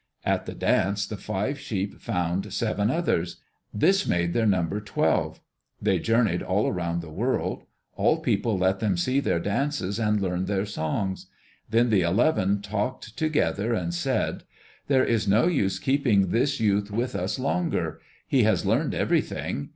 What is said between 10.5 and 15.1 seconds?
songs. Then the eleven talked together and said, "There